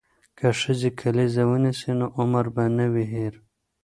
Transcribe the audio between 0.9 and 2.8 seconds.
کلیزه ونیسي نو عمر به